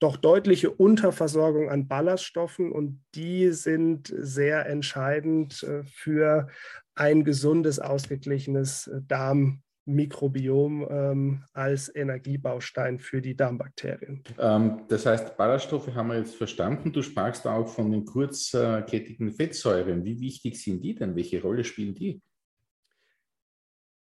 doch 0.00 0.16
deutliche 0.16 0.70
Unterversorgung 0.70 1.68
an 1.70 1.86
Ballaststoffen 1.86 2.72
und 2.72 3.04
die 3.14 3.50
sind 3.50 4.12
sehr 4.16 4.66
entscheidend 4.66 5.62
äh, 5.62 5.84
für 5.84 6.48
ein 6.94 7.22
gesundes, 7.22 7.78
ausgeglichenes 7.78 8.86
äh, 8.86 9.00
Darmmikrobiom 9.06 10.88
ähm, 10.90 11.44
als 11.52 11.94
Energiebaustein 11.94 12.98
für 12.98 13.20
die 13.20 13.36
Darmbakterien. 13.36 14.24
Ähm, 14.38 14.82
das 14.88 15.04
heißt, 15.04 15.36
Ballaststoffe 15.36 15.94
haben 15.94 16.08
wir 16.08 16.18
jetzt 16.18 16.34
verstanden. 16.34 16.92
Du 16.92 17.02
sprachst 17.02 17.46
auch 17.46 17.68
von 17.68 17.90
den 17.90 18.06
kurzkettigen 18.06 19.32
Fettsäuren. 19.32 20.04
Wie 20.04 20.18
wichtig 20.18 20.60
sind 20.60 20.82
die 20.82 20.94
denn? 20.94 21.14
Welche 21.14 21.42
Rolle 21.42 21.62
spielen 21.62 21.94
die? 21.94 22.22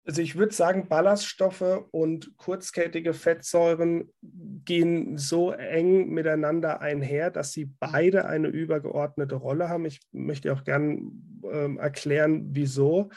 Also 0.03 0.21
ich 0.23 0.35
würde 0.35 0.53
sagen, 0.53 0.87
Ballaststoffe 0.87 1.85
und 1.91 2.35
kurzkettige 2.37 3.13
Fettsäuren 3.13 4.11
gehen 4.21 5.17
so 5.17 5.51
eng 5.51 6.09
miteinander 6.09 6.81
einher, 6.81 7.29
dass 7.29 7.51
sie 7.51 7.65
beide 7.65 8.25
eine 8.25 8.47
übergeordnete 8.47 9.35
Rolle 9.35 9.69
haben. 9.69 9.85
Ich 9.85 9.99
möchte 10.11 10.51
auch 10.53 10.63
gern 10.63 11.39
äh, 11.43 11.75
erklären, 11.75 12.47
wieso. 12.51 13.09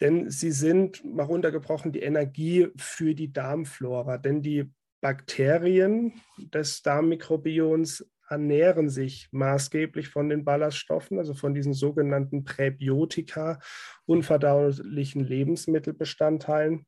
Denn 0.00 0.30
sie 0.30 0.52
sind, 0.52 1.04
mal 1.04 1.24
runtergebrochen, 1.24 1.92
die 1.92 2.02
Energie 2.02 2.68
für 2.76 3.14
die 3.14 3.32
Darmflora. 3.32 4.16
Denn 4.16 4.40
die 4.40 4.70
Bakterien 5.00 6.14
des 6.38 6.82
Darmmikrobioms 6.82 8.08
ernähren 8.28 8.88
sich 8.88 9.28
maßgeblich 9.32 10.08
von 10.08 10.28
den 10.28 10.44
Ballaststoffen, 10.44 11.18
also 11.18 11.34
von 11.34 11.54
diesen 11.54 11.74
sogenannten 11.74 12.44
Präbiotika, 12.44 13.58
unverdaulichen 14.06 15.24
Lebensmittelbestandteilen 15.24 16.86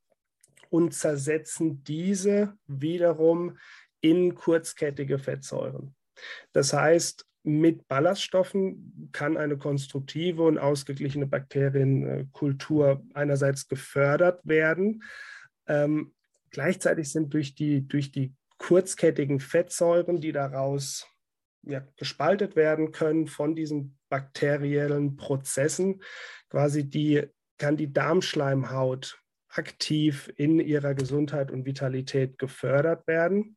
und 0.68 0.94
zersetzen 0.94 1.82
diese 1.84 2.54
wiederum 2.66 3.56
in 4.00 4.34
kurzkettige 4.34 5.18
Fettsäuren. 5.18 5.94
Das 6.52 6.72
heißt, 6.72 7.26
mit 7.42 7.88
Ballaststoffen 7.88 9.08
kann 9.12 9.36
eine 9.36 9.56
konstruktive 9.56 10.42
und 10.42 10.58
ausgeglichene 10.58 11.26
Bakterienkultur 11.26 13.02
einerseits 13.14 13.66
gefördert 13.66 14.40
werden. 14.44 15.02
Ähm, 15.66 16.14
gleichzeitig 16.50 17.10
sind 17.10 17.32
durch 17.32 17.54
die, 17.54 17.88
durch 17.88 18.12
die 18.12 18.34
kurzkettigen 18.58 19.40
Fettsäuren, 19.40 20.20
die 20.20 20.32
daraus 20.32 21.06
ja, 21.62 21.86
gespaltet 21.96 22.56
werden 22.56 22.92
können 22.92 23.26
von 23.26 23.54
diesen 23.54 23.98
bakteriellen 24.08 25.16
Prozessen. 25.16 26.02
Quasi 26.48 26.88
die 26.88 27.26
kann 27.58 27.76
die 27.76 27.92
Darmschleimhaut 27.92 29.20
aktiv 29.48 30.32
in 30.36 30.60
ihrer 30.60 30.94
Gesundheit 30.94 31.50
und 31.50 31.66
Vitalität 31.66 32.38
gefördert 32.38 33.06
werden. 33.06 33.56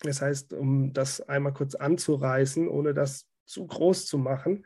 Das 0.00 0.20
heißt, 0.20 0.52
um 0.54 0.92
das 0.92 1.20
einmal 1.20 1.52
kurz 1.52 1.74
anzureißen, 1.74 2.68
ohne 2.68 2.94
das 2.94 3.28
zu 3.46 3.66
groß 3.66 4.06
zu 4.06 4.18
machen, 4.18 4.64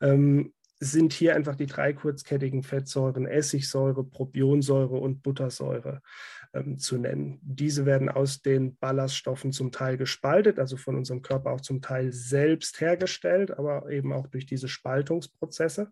ähm, 0.00 0.52
sind 0.80 1.12
hier 1.12 1.34
einfach 1.34 1.56
die 1.56 1.66
drei 1.66 1.92
kurzkettigen 1.92 2.62
Fettsäuren 2.62 3.26
Essigsäure, 3.26 4.04
Propionsäure 4.04 4.96
und 4.96 5.22
Buttersäure 5.22 6.02
ähm, 6.54 6.78
zu 6.78 6.98
nennen. 6.98 7.38
Diese 7.42 7.86
werden 7.86 8.08
aus 8.08 8.42
den 8.42 8.76
Ballaststoffen 8.76 9.52
zum 9.52 9.72
Teil 9.72 9.96
gespaltet, 9.96 10.58
also 10.58 10.76
von 10.76 10.96
unserem 10.96 11.22
Körper 11.22 11.52
auch 11.52 11.60
zum 11.60 11.82
Teil 11.82 12.12
selbst 12.12 12.80
hergestellt, 12.80 13.50
aber 13.50 13.90
eben 13.90 14.12
auch 14.12 14.26
durch 14.26 14.46
diese 14.46 14.68
Spaltungsprozesse. 14.68 15.90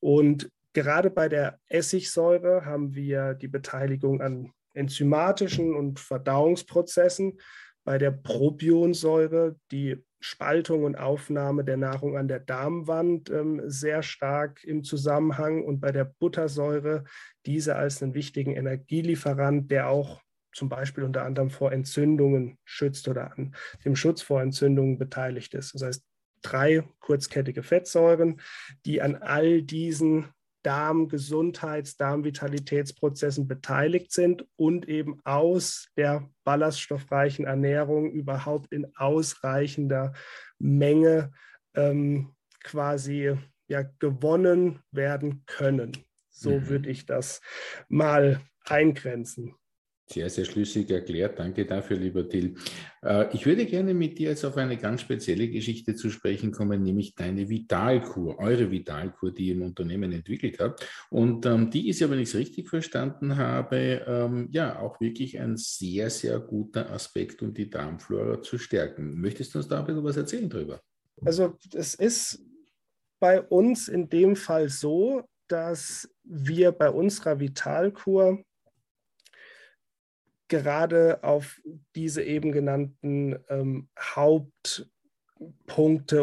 Und 0.00 0.50
gerade 0.72 1.10
bei 1.10 1.28
der 1.28 1.58
Essigsäure 1.68 2.64
haben 2.64 2.94
wir 2.94 3.34
die 3.34 3.48
Beteiligung 3.48 4.20
an 4.20 4.52
enzymatischen 4.74 5.74
und 5.74 6.00
Verdauungsprozessen. 6.00 7.38
Bei 7.84 7.98
der 7.98 8.10
Propionsäure 8.10 9.56
die 9.70 10.02
Spaltung 10.26 10.84
und 10.84 10.96
Aufnahme 10.96 11.64
der 11.64 11.76
Nahrung 11.76 12.16
an 12.16 12.28
der 12.28 12.40
Darmwand 12.40 13.28
ähm, 13.28 13.60
sehr 13.66 14.02
stark 14.02 14.64
im 14.64 14.82
Zusammenhang 14.82 15.62
und 15.62 15.80
bei 15.80 15.92
der 15.92 16.06
Buttersäure 16.06 17.04
diese 17.44 17.76
als 17.76 18.02
einen 18.02 18.14
wichtigen 18.14 18.56
Energielieferant, 18.56 19.70
der 19.70 19.90
auch 19.90 20.22
zum 20.54 20.70
Beispiel 20.70 21.04
unter 21.04 21.24
anderem 21.24 21.50
vor 21.50 21.72
Entzündungen 21.72 22.56
schützt 22.64 23.06
oder 23.06 23.32
an 23.32 23.54
dem 23.84 23.96
Schutz 23.96 24.22
vor 24.22 24.40
Entzündungen 24.40 24.96
beteiligt 24.96 25.52
ist. 25.52 25.74
Das 25.74 25.82
heißt, 25.82 26.04
drei 26.40 26.88
kurzkettige 27.00 27.62
Fettsäuren, 27.62 28.40
die 28.86 29.02
an 29.02 29.16
all 29.16 29.60
diesen 29.60 30.28
Darmgesundheits-, 30.64 31.96
Darmvitalitätsprozessen 31.96 33.46
beteiligt 33.46 34.12
sind 34.12 34.46
und 34.56 34.88
eben 34.88 35.20
aus 35.24 35.88
der 35.96 36.28
ballaststoffreichen 36.44 37.44
Ernährung 37.44 38.10
überhaupt 38.10 38.72
in 38.72 38.94
ausreichender 38.96 40.14
Menge 40.58 41.32
ähm, 41.74 42.34
quasi 42.62 43.36
ja, 43.68 43.82
gewonnen 43.98 44.80
werden 44.90 45.44
können. 45.46 45.92
So 46.30 46.58
mhm. 46.58 46.68
würde 46.68 46.90
ich 46.90 47.06
das 47.06 47.40
mal 47.88 48.40
eingrenzen. 48.64 49.54
Sehr, 50.06 50.28
sehr 50.28 50.44
schlüssig 50.44 50.90
erklärt. 50.90 51.38
Danke 51.38 51.64
dafür, 51.64 51.96
lieber 51.96 52.28
Till. 52.28 52.56
Äh, 53.02 53.34
ich 53.34 53.46
würde 53.46 53.64
gerne 53.64 53.94
mit 53.94 54.18
dir 54.18 54.30
jetzt 54.30 54.44
auf 54.44 54.58
eine 54.58 54.76
ganz 54.76 55.00
spezielle 55.00 55.48
Geschichte 55.48 55.94
zu 55.94 56.10
sprechen 56.10 56.52
kommen, 56.52 56.82
nämlich 56.82 57.14
deine 57.14 57.48
Vitalkur, 57.48 58.38
eure 58.38 58.70
Vitalkur, 58.70 59.32
die 59.32 59.46
ihr 59.46 59.54
im 59.54 59.62
Unternehmen 59.62 60.12
entwickelt 60.12 60.58
habt. 60.60 60.86
Und 61.08 61.46
ähm, 61.46 61.70
die 61.70 61.88
ist 61.88 62.00
ja, 62.00 62.10
wenn 62.10 62.18
ich 62.18 62.28
es 62.28 62.34
richtig 62.34 62.68
verstanden 62.68 63.38
habe, 63.38 64.04
ähm, 64.06 64.48
ja 64.50 64.78
auch 64.78 65.00
wirklich 65.00 65.40
ein 65.40 65.56
sehr, 65.56 66.10
sehr 66.10 66.38
guter 66.38 66.90
Aspekt, 66.90 67.40
um 67.40 67.54
die 67.54 67.70
Darmflora 67.70 68.42
zu 68.42 68.58
stärken. 68.58 69.18
Möchtest 69.18 69.54
du 69.54 69.58
uns 69.58 69.68
da 69.68 69.78
ein 69.78 69.86
bisschen 69.86 70.04
was 70.04 70.18
erzählen 70.18 70.50
drüber? 70.50 70.82
Also 71.24 71.56
es 71.72 71.94
ist 71.94 72.44
bei 73.20 73.40
uns 73.40 73.88
in 73.88 74.10
dem 74.10 74.36
Fall 74.36 74.68
so, 74.68 75.22
dass 75.48 76.10
wir 76.24 76.72
bei 76.72 76.90
unserer 76.90 77.40
Vitalkur 77.40 78.44
gerade 80.48 81.22
auf 81.22 81.60
diese 81.94 82.22
eben 82.22 82.52
genannten 82.52 83.38
ähm, 83.48 83.88
Hauptpunkte 83.98 84.78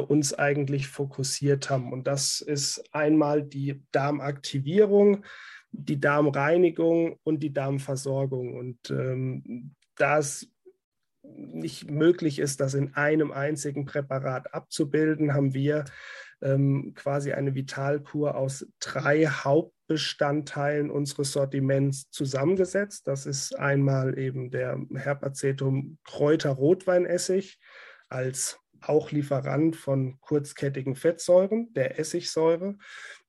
uns 0.05 0.33
eigentlich 0.33 0.87
fokussiert 0.87 1.69
haben. 1.69 1.91
Und 1.91 2.07
das 2.07 2.41
ist 2.41 2.83
einmal 2.93 3.43
die 3.43 3.83
Darmaktivierung, 3.91 5.25
die 5.71 5.99
Darmreinigung 5.99 7.19
und 7.23 7.41
die 7.41 7.53
Darmversorgung. 7.53 8.57
Und 8.57 8.89
ähm, 8.89 9.75
da 9.95 10.19
es 10.19 10.51
nicht 11.23 11.89
möglich 11.89 12.39
ist, 12.39 12.59
das 12.59 12.73
in 12.73 12.95
einem 12.95 13.31
einzigen 13.31 13.85
Präparat 13.85 14.53
abzubilden, 14.53 15.33
haben 15.33 15.53
wir 15.53 15.85
ähm, 16.41 16.93
quasi 16.95 17.31
eine 17.31 17.55
Vitalkur 17.55 18.35
aus 18.35 18.67
drei 18.79 19.27
Hauptbestandteilen 19.91 20.89
unseres 20.89 21.33
Sortiments 21.33 22.09
zusammengesetzt. 22.11 23.07
Das 23.07 23.25
ist 23.25 23.57
einmal 23.57 24.17
eben 24.17 24.49
der 24.49 24.79
Herbacetum 24.95 25.97
Kräuter 26.05 26.51
Rotweinessig 26.51 27.59
als 28.07 28.59
auch 28.81 29.11
Lieferant 29.11 29.75
von 29.75 30.17
kurzkettigen 30.21 30.95
Fettsäuren, 30.95 31.73
der 31.73 31.99
Essigsäure. 31.99 32.77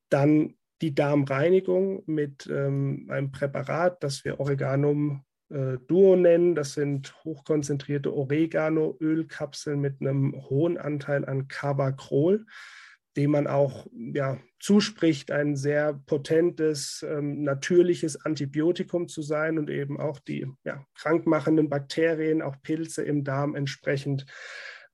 Dann 0.08 0.54
die 0.80 0.94
Darmreinigung 0.94 2.04
mit 2.06 2.46
ähm, 2.46 3.08
einem 3.10 3.32
Präparat, 3.32 4.02
das 4.02 4.24
wir 4.24 4.40
Oreganum 4.40 5.24
äh, 5.50 5.78
Duo 5.88 6.16
nennen. 6.16 6.54
Das 6.54 6.74
sind 6.74 7.14
hochkonzentrierte 7.24 8.14
Oregano-Ölkapseln 8.14 9.80
mit 9.80 10.00
einem 10.00 10.34
hohen 10.48 10.78
Anteil 10.78 11.24
an 11.24 11.48
Carbacrol 11.48 12.46
dem 13.16 13.32
man 13.32 13.46
auch 13.46 13.86
ja, 13.92 14.38
zuspricht, 14.58 15.30
ein 15.30 15.56
sehr 15.56 15.94
potentes, 16.06 17.04
ähm, 17.08 17.42
natürliches 17.42 18.24
Antibiotikum 18.24 19.08
zu 19.08 19.22
sein 19.22 19.58
und 19.58 19.70
eben 19.70 20.00
auch 20.00 20.18
die 20.18 20.46
ja, 20.64 20.86
krankmachenden 20.94 21.68
Bakterien, 21.68 22.42
auch 22.42 22.56
Pilze 22.62 23.02
im 23.02 23.24
Darm 23.24 23.54
entsprechend 23.54 24.26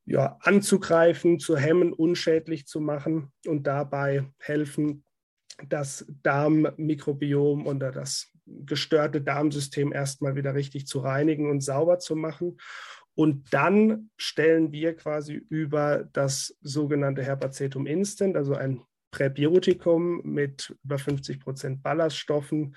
ja, 0.05 0.39
anzugreifen, 0.41 1.39
zu 1.39 1.57
hemmen, 1.57 1.93
unschädlich 1.93 2.67
zu 2.67 2.81
machen 2.81 3.31
und 3.47 3.67
dabei 3.67 4.25
helfen, 4.39 5.05
das 5.69 6.07
Darmmikrobiom 6.23 7.67
oder 7.67 7.93
das 7.93 8.33
gestörte 8.47 9.21
Darmsystem 9.21 9.93
erstmal 9.93 10.35
wieder 10.35 10.55
richtig 10.55 10.87
zu 10.87 11.01
reinigen 11.01 11.51
und 11.51 11.61
sauber 11.61 11.99
zu 11.99 12.17
machen. 12.17 12.57
Und 13.19 13.53
dann 13.53 14.11
stellen 14.17 14.71
wir 14.71 14.95
quasi 14.95 15.33
über 15.49 16.09
das 16.13 16.57
sogenannte 16.61 17.25
Herbacetum 17.25 17.85
Instant, 17.85 18.37
also 18.37 18.55
ein 18.55 18.81
Präbiotikum 19.11 20.23
mit 20.23 20.77
über 20.85 20.99
50 21.01 21.41
Prozent 21.41 21.83
Ballaststoffen 21.83 22.77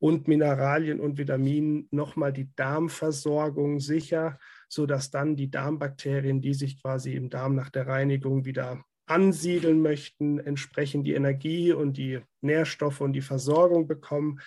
und 0.00 0.26
Mineralien 0.26 0.98
und 0.98 1.18
Vitaminen 1.18 1.86
nochmal 1.92 2.32
die 2.32 2.50
Darmversorgung 2.56 3.78
sicher, 3.78 4.40
sodass 4.68 5.12
dann 5.12 5.36
die 5.36 5.52
Darmbakterien, 5.52 6.40
die 6.40 6.54
sich 6.54 6.82
quasi 6.82 7.14
im 7.14 7.30
Darm 7.30 7.54
nach 7.54 7.70
der 7.70 7.86
Reinigung 7.86 8.44
wieder 8.44 8.82
ansiedeln 9.06 9.82
möchten, 9.82 10.40
entsprechend 10.40 11.06
die 11.06 11.14
Energie 11.14 11.72
und 11.72 11.96
die 11.96 12.18
Nährstoffe 12.40 13.02
und 13.02 13.12
die 13.12 13.20
Versorgung 13.20 13.86
bekommen, 13.86 14.40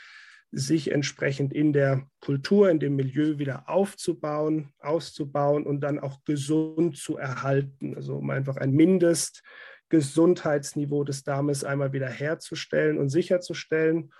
sich 0.52 0.92
entsprechend 0.92 1.54
in 1.54 1.72
der 1.74 2.08
Kultur, 2.22 2.70
in 2.70 2.80
dem 2.80 2.96
Milieu 2.96 3.38
wieder 3.38 3.68
aufzubauen, 3.70 4.74
auszubauen 4.80 5.66
und 5.66 5.82
dann 5.82 6.00
auch 6.00 6.24
gesund 6.26 6.98
zu 6.98 7.18
erhalten. 7.18 7.94
Also 7.96 8.18
um 8.18 8.32
einfach 8.32 8.58
ein 8.58 8.72
Mindestgesundheitsniveau 8.72 11.04
des 11.04 11.24
Darmes 11.24 11.64
einmal 11.64 11.94
wieder 11.94 12.10
herzustellen 12.10 12.98
und 12.98 13.10
sicherzustellen. 13.10 14.12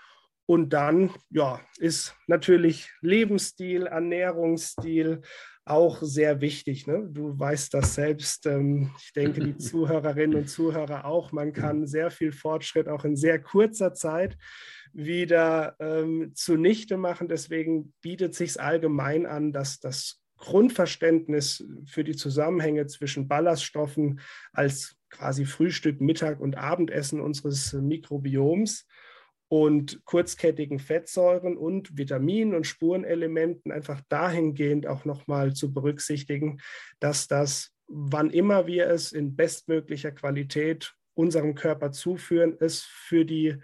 Und 0.46 0.72
dann 0.72 1.10
ja, 1.30 1.60
ist 1.78 2.14
natürlich 2.26 2.90
Lebensstil, 3.00 3.86
Ernährungsstil 3.86 5.22
auch 5.64 6.02
sehr 6.02 6.40
wichtig. 6.40 6.86
Ne? 6.86 7.08
Du 7.10 7.38
weißt 7.38 7.74
das 7.74 7.94
selbst. 7.94 8.46
Ähm, 8.46 8.90
ich 8.98 9.12
denke, 9.12 9.40
die 9.40 9.56
Zuhörerinnen 9.58 10.36
und 10.36 10.48
Zuhörer 10.48 11.04
auch. 11.04 11.32
Man 11.32 11.52
kann 11.52 11.86
sehr 11.86 12.10
viel 12.10 12.32
Fortschritt 12.32 12.88
auch 12.88 13.04
in 13.04 13.16
sehr 13.16 13.40
kurzer 13.40 13.94
Zeit 13.94 14.36
wieder 14.92 15.76
ähm, 15.78 16.32
zunichte 16.34 16.96
machen. 16.96 17.28
Deswegen 17.28 17.92
bietet 18.00 18.34
sich 18.34 18.60
allgemein 18.60 19.26
an, 19.26 19.52
dass 19.52 19.80
das 19.80 20.20
Grundverständnis 20.36 21.64
für 21.84 22.02
die 22.02 22.16
Zusammenhänge 22.16 22.86
zwischen 22.86 23.28
Ballaststoffen 23.28 24.20
als 24.52 24.96
quasi 25.10 25.44
Frühstück, 25.44 26.00
Mittag 26.00 26.40
und 26.40 26.56
Abendessen 26.56 27.20
unseres 27.20 27.72
Mikrobioms 27.74 28.86
und 29.48 30.04
kurzkettigen 30.04 30.78
Fettsäuren 30.78 31.56
und 31.56 31.98
Vitaminen 31.98 32.54
und 32.54 32.66
Spurenelementen 32.66 33.72
einfach 33.72 34.00
dahingehend 34.08 34.86
auch 34.86 35.04
nochmal 35.04 35.52
zu 35.54 35.74
berücksichtigen, 35.74 36.60
dass 37.00 37.26
das, 37.26 37.72
wann 37.88 38.30
immer 38.30 38.66
wir 38.66 38.88
es 38.88 39.12
in 39.12 39.34
bestmöglicher 39.34 40.12
Qualität 40.12 40.94
unserem 41.14 41.54
Körper 41.56 41.90
zuführen, 41.90 42.56
es 42.60 42.82
für 42.82 43.24
die 43.24 43.56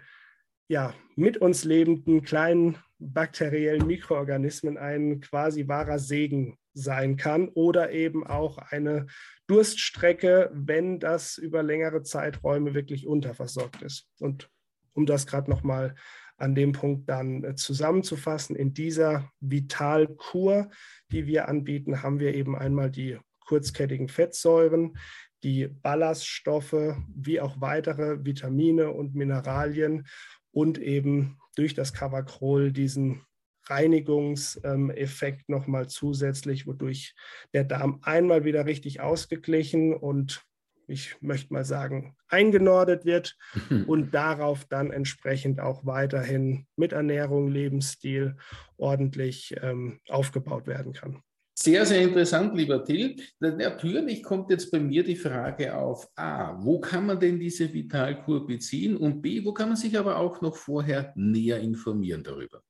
ja, 0.67 0.93
mit 1.15 1.37
uns 1.37 1.63
lebenden 1.63 2.23
kleinen 2.23 2.77
bakteriellen 2.99 3.85
Mikroorganismen 3.85 4.77
ein 4.77 5.21
quasi 5.21 5.67
wahrer 5.67 5.99
Segen 5.99 6.57
sein 6.73 7.17
kann 7.17 7.49
oder 7.49 7.91
eben 7.91 8.25
auch 8.25 8.57
eine 8.57 9.07
Durststrecke, 9.47 10.51
wenn 10.53 10.99
das 10.99 11.37
über 11.37 11.63
längere 11.63 12.03
Zeiträume 12.03 12.73
wirklich 12.73 13.07
unterversorgt 13.07 13.81
ist. 13.81 14.07
Und 14.19 14.49
um 14.93 15.05
das 15.05 15.25
gerade 15.25 15.49
nochmal 15.49 15.95
an 16.37 16.53
dem 16.53 16.71
Punkt 16.71 17.09
dann 17.09 17.43
äh, 17.43 17.55
zusammenzufassen, 17.55 18.55
in 18.55 18.73
dieser 18.73 19.31
Vitalkur, 19.39 20.69
die 21.11 21.25
wir 21.25 21.47
anbieten, 21.47 22.03
haben 22.03 22.19
wir 22.19 22.35
eben 22.35 22.55
einmal 22.55 22.91
die 22.91 23.17
kurzkettigen 23.39 24.07
Fettsäuren, 24.07 24.97
die 25.43 25.67
Ballaststoffe 25.67 26.95
wie 27.15 27.39
auch 27.39 27.61
weitere 27.61 28.23
Vitamine 28.25 28.91
und 28.91 29.15
Mineralien 29.15 30.07
und 30.57 30.79
eben 30.79 31.37
durch 31.55 31.75
das 31.75 31.93
Cavacrol 31.93 32.71
diesen 32.71 33.21
Reinigungseffekt 33.67 35.41
ähm, 35.41 35.55
nochmal 35.55 35.87
zusätzlich, 35.87 36.65
wodurch 36.65 37.13
der 37.53 37.63
Darm 37.63 37.99
einmal 38.01 38.43
wieder 38.43 38.65
richtig 38.65 38.99
ausgeglichen 38.99 39.93
und 39.93 40.43
ich 40.87 41.15
möchte 41.21 41.53
mal 41.53 41.63
sagen, 41.63 42.15
eingenordet 42.27 43.05
wird 43.05 43.37
und 43.85 44.15
darauf 44.15 44.65
dann 44.65 44.89
entsprechend 44.89 45.59
auch 45.59 45.85
weiterhin 45.85 46.65
mit 46.75 46.91
Ernährung, 46.91 47.49
Lebensstil 47.49 48.35
ordentlich 48.77 49.53
ähm, 49.61 49.99
aufgebaut 50.07 50.65
werden 50.65 50.93
kann. 50.93 51.21
Sehr, 51.67 51.85
sehr 51.85 52.01
interessant, 52.01 52.55
lieber 52.55 52.85
Till. 52.85 53.17
Natürlich 53.41 54.23
kommt 54.23 54.49
jetzt 54.49 54.71
bei 54.71 54.79
mir 54.79 55.03
die 55.03 55.17
Frage 55.17 55.75
auf, 55.75 56.09
A, 56.15 56.55
wo 56.63 56.79
kann 56.79 57.05
man 57.05 57.19
denn 57.19 57.41
diese 57.41 57.73
Vitalkur 57.73 58.47
beziehen 58.47 58.95
und 58.95 59.21
B, 59.21 59.43
wo 59.43 59.51
kann 59.51 59.67
man 59.67 59.75
sich 59.75 59.99
aber 59.99 60.15
auch 60.15 60.39
noch 60.39 60.55
vorher 60.55 61.11
näher 61.17 61.59
informieren 61.59 62.23
darüber? 62.23 62.63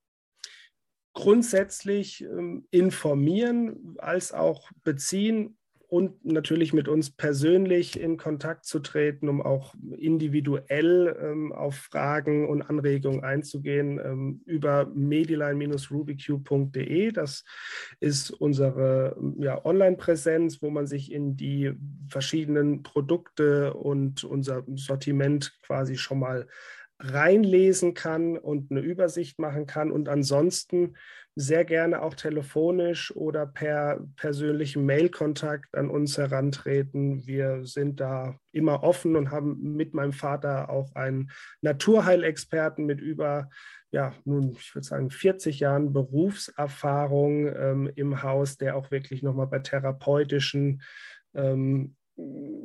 Grundsätzlich 1.14 2.24
ähm, 2.24 2.66
informieren 2.72 3.94
als 4.00 4.32
auch 4.32 4.72
beziehen 4.84 5.60
und 5.88 6.26
natürlich 6.26 6.73
mit 6.73 6.89
uns 6.89 7.12
persönlich 7.12 7.97
in 8.00 8.17
Kontakt 8.17 8.65
zu 8.65 8.80
treten, 8.80 9.30
um 9.30 9.41
auch 9.41 9.73
individuell 9.97 11.17
ähm, 11.21 11.54
auf 11.54 11.76
Fragen 11.76 12.50
und 12.50 12.62
Anregungen 12.62 13.23
einzugehen 13.23 13.97
ähm, 14.04 14.41
über 14.45 14.91
mediline-rubicube.de. 14.93 17.13
Das 17.13 17.45
ist 18.02 18.32
unsere 18.32 19.15
ja, 19.39 19.63
Online-Präsenz, 19.63 20.62
wo 20.62 20.69
man 20.69 20.88
sich 20.88 21.10
in 21.12 21.38
die 21.38 21.71
verschiedenen 22.10 22.84
Produkte 22.84 23.73
und 23.73 24.26
unser 24.26 24.65
Sortiment 24.76 25.58
quasi 25.63 25.95
schon 25.95 26.19
mal 26.19 26.47
reinlesen 27.00 27.94
kann 27.94 28.38
und 28.38 28.72
eine 28.72 28.80
Übersicht 28.80 29.40
machen 29.40 29.66
kann 29.66 29.92
und 29.92 30.10
ansonsten 30.10 30.96
sehr 31.36 31.66
gerne 31.66 32.02
auch 32.02 32.16
telefonisch 32.16 33.16
oder 33.16 33.46
per 33.46 34.04
persönlichen 34.16 34.86
Mailkontakt 34.86 35.76
an 35.76 35.92
uns 35.92 36.18
herantreten. 36.18 37.28
Wir 37.28 37.64
sind 37.64 38.00
da 38.00 38.40
immer 38.52 38.84
offen 38.84 39.16
und 39.16 39.30
haben 39.30 39.76
mit 39.76 39.94
meinem 39.94 40.14
Vater 40.14 40.72
auch 40.72 40.96
einen 40.96 41.30
Naturheilexperten 41.62 42.86
mit 42.88 43.00
über 43.00 43.50
ja, 43.92 44.14
nun, 44.26 44.52
ich 44.60 44.76
würde 44.76 44.86
sagen, 44.86 45.10
40 45.10 45.60
Jahren 45.60 45.94
Berufserfahrung 45.94 47.48
ähm, 47.56 47.92
im 47.96 48.22
Haus, 48.22 48.58
der 48.58 48.76
auch 48.76 48.92
wirklich 48.92 49.24
nochmal 49.24 49.48
bei 49.48 49.60
therapeutischen, 49.60 50.82
ähm, 51.34 51.96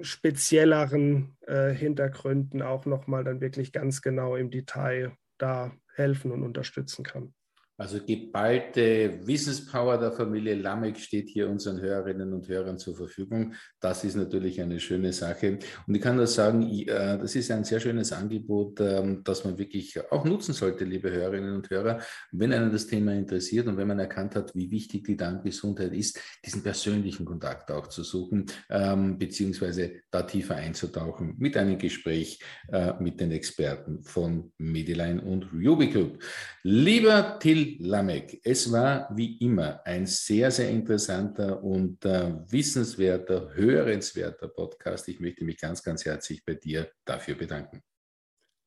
spezielleren 0.01 1.37
äh, 1.47 1.71
Hintergründen 1.71 2.63
auch 2.63 2.87
nochmal 2.87 3.25
dann 3.25 3.41
wirklich 3.41 3.73
ganz 3.73 4.03
genau 4.03 4.37
im 4.37 4.51
Detail 4.51 5.13
da 5.39 5.73
helfen 5.95 6.33
und 6.33 6.43
unterstützen 6.43 7.05
kann. 7.05 7.35
Also 7.83 7.99
geballte 7.99 9.19
Wissenspower 9.27 9.99
der 9.99 10.13
Familie 10.13 10.55
Lamek 10.55 10.97
steht 11.01 11.29
hier 11.31 11.51
unseren 11.51 11.81
Hörerinnen 11.81 12.33
und 12.33 12.47
Hörern 12.47 12.79
zur 12.79 12.95
Verfügung. 12.95 13.55
Das 13.81 14.05
ist 14.05 14.15
natürlich 14.15 14.61
eine 14.61 14.79
schöne 14.79 15.13
Sache. 15.13 15.59
Und 15.89 15.95
ich 15.97 16.01
kann 16.01 16.15
nur 16.15 16.29
sagen, 16.29 16.63
äh, 16.63 16.87
das 17.19 17.35
ist 17.35 17.51
ein 17.51 17.65
sehr 17.65 17.81
schönes 17.81 18.13
Angebot, 18.13 18.79
ähm, 18.79 19.23
das 19.25 19.45
man 19.45 19.59
wirklich 19.59 19.99
auch 20.13 20.25
nutzen 20.25 20.53
sollte, 20.53 20.85
liebe 20.85 21.11
Hörerinnen 21.11 21.57
und 21.57 21.71
Hörer, 21.71 21.99
wenn 22.31 22.53
einen 22.53 22.71
das 22.71 22.87
Thema 22.87 23.15
interessiert 23.15 23.67
und 23.67 23.77
wenn 23.77 23.89
man 23.89 23.99
erkannt 23.99 24.37
hat, 24.37 24.55
wie 24.55 24.71
wichtig 24.71 25.03
die 25.03 25.17
Darmgesundheit 25.17 25.93
ist, 25.93 26.21
diesen 26.47 26.63
persönlichen 26.63 27.25
Kontakt 27.25 27.73
auch 27.73 27.89
zu 27.89 28.05
suchen, 28.05 28.47
ähm, 28.71 29.19
beziehungsweise 29.19 30.03
da 30.13 30.23
tiefer 30.23 30.55
einzutauchen 30.55 31.35
mit 31.37 31.57
einem 31.57 31.79
Gespräch 31.79 32.39
äh, 32.71 32.93
mit 33.01 33.19
den 33.19 33.33
Experten 33.33 34.05
von 34.05 34.53
Mediline 34.59 35.21
und 35.21 35.49
Ruby 35.53 35.89
Group. 35.89 36.23
Lieber 36.63 37.41
Till 37.41 37.72
Lamek. 37.81 38.41
Es 38.45 38.71
war 38.71 39.09
wie 39.15 39.39
immer 39.39 39.85
ein 39.85 40.07
sehr, 40.07 40.51
sehr 40.51 40.71
interessanter 40.71 41.63
und 41.63 42.05
äh, 42.05 42.35
wissenswerter, 42.51 43.55
hörenswerter 43.55 44.49
Podcast. 44.49 45.09
Ich 45.09 45.21
möchte 45.21 45.45
mich 45.45 45.59
ganz, 45.59 45.83
ganz 45.83 46.05
herzlich 46.05 46.45
bei 46.45 46.55
dir 46.55 46.91
dafür 47.05 47.35
bedanken. 47.35 47.83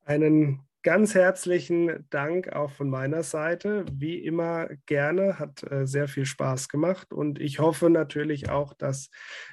Einen 0.03 0.61
ganz 0.85 1.13
herzlichen 1.15 2.05
Dank 2.11 2.53
auch 2.53 2.69
von 2.69 2.91
meiner 2.91 3.23
Seite. 3.23 3.85
Wie 3.91 4.19
immer 4.19 4.67
gerne, 4.85 5.39
hat 5.39 5.63
äh, 5.63 5.87
sehr 5.87 6.07
viel 6.07 6.27
Spaß 6.27 6.69
gemacht 6.69 7.11
und 7.11 7.41
ich 7.41 7.57
hoffe 7.57 7.89
natürlich 7.89 8.51
auch, 8.51 8.75
dass 8.75 9.09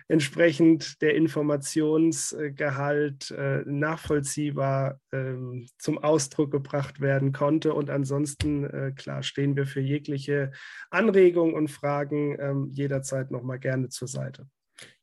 entsprechend 0.08 1.00
der 1.00 1.14
Informationsgehalt 1.14 3.30
äh, 3.30 3.62
nachvollziehbar 3.64 5.00
ähm, 5.10 5.66
zum 5.78 5.96
Ausdruck 5.96 6.50
gebracht 6.50 7.00
werden 7.00 7.32
konnte. 7.32 7.72
Und 7.72 7.88
ansonsten, 7.88 8.64
äh, 8.64 8.92
klar, 8.94 9.22
stehen 9.22 9.56
wir 9.56 9.64
für 9.64 9.80
jegliche 9.80 10.52
Anregungen 10.90 11.54
und 11.54 11.70
Fragen 11.70 12.36
ähm, 12.38 12.68
jederzeit 12.72 13.30
nochmal 13.30 13.58
gerne 13.58 13.88
zur 13.88 14.08
Seite. 14.08 14.46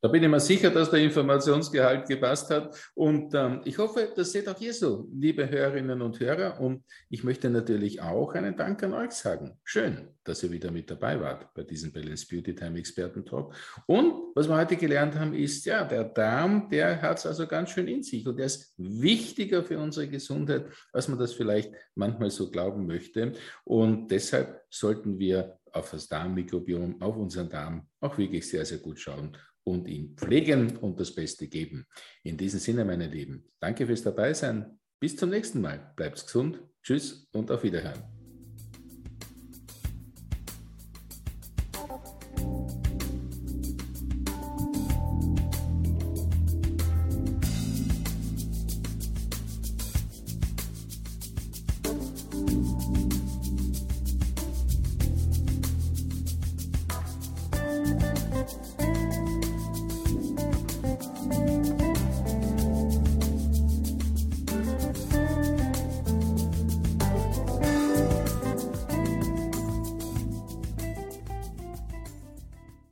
Da 0.02 0.08
bin 0.08 0.24
ich 0.24 0.30
mir 0.30 0.40
sicher, 0.40 0.70
dass 0.70 0.92
der 0.92 1.02
Informationsgehalt 1.02 2.08
gepasst 2.08 2.50
hat. 2.52 2.74
Und 2.96 3.34
ähm, 3.36 3.62
ich 3.66 3.78
hoffe, 3.78 4.14
das 4.16 4.32
seht 4.32 4.48
auch 4.48 4.60
ihr 4.62 4.74
so, 4.74 5.10
liebe 5.14 5.50
Hörerinnen 5.50 6.02
und 6.02 6.22
Hörer. 6.22 6.62
Und 6.62 6.86
ich 7.10 7.26
möchte 7.26 7.50
natürlich 7.50 8.02
auch 8.02 8.34
einen 8.34 8.56
Dank 8.56 8.82
an 8.84 8.94
euch 8.94 9.12
sagen. 9.12 9.60
Schön, 9.66 10.08
dass 10.24 10.42
ihr 10.42 10.52
wieder 10.52 10.72
mit 10.72 10.90
dabei 10.90 11.20
wart 11.20 11.54
bei 11.54 11.64
diesem 11.64 11.92
Balance 11.92 12.26
Beauty 12.30 12.56
Time 12.56 12.80
Experten 12.80 13.26
Talk. 13.26 13.54
Und 13.88 14.14
was 14.36 14.48
wir 14.48 14.56
heute 14.56 14.78
gelernt 14.78 15.16
haben, 15.16 15.34
ist, 15.34 15.66
ja, 15.66 15.84
der 15.84 16.06
Darm, 16.06 16.70
der 16.70 17.02
hat 17.02 17.18
es 17.18 17.26
also 17.26 17.46
ganz 17.46 17.72
schön 17.72 17.90
in 17.90 18.02
sich 18.02 18.26
und 18.26 18.38
der 18.38 18.46
ist 18.46 18.74
wichtiger 18.78 19.64
für 19.66 19.80
unsere 19.80 20.08
Gesundheit, 20.08 20.68
als 20.94 21.10
man 21.10 21.20
das 21.20 21.34
vielleicht 21.34 21.74
manchmal 21.96 22.30
so 22.30 22.50
glauben 22.50 22.88
möchte. 22.88 23.34
Und 23.66 24.10
deshalb 24.12 24.62
sollten 24.70 25.20
wir 25.20 25.60
auf 25.74 25.92
das 25.92 26.08
Darmmikrobiom, 26.08 27.02
auf 27.02 27.18
unseren 27.18 27.50
Darm 27.50 27.88
auch 28.00 28.18
wirklich 28.18 28.48
sehr, 28.48 28.66
sehr 28.66 28.80
gut 28.80 28.98
schauen 28.98 29.36
und 29.70 29.88
ihn 29.88 30.16
pflegen 30.16 30.78
und 30.78 31.00
das 31.00 31.14
Beste 31.14 31.48
geben. 31.48 31.86
In 32.24 32.38
diesem 32.38 32.60
Sinne, 32.60 32.86
meine 32.86 33.08
Lieben, 33.08 33.46
danke 33.60 33.86
fürs 33.86 34.04
Dabeisein. 34.04 34.80
Bis 35.00 35.16
zum 35.16 35.30
nächsten 35.30 35.62
Mal. 35.62 35.94
Bleibt 35.96 36.22
gesund. 36.26 36.60
Tschüss 36.84 37.28
und 37.32 37.52
auf 37.52 37.64
Wiederhören. 37.64 38.19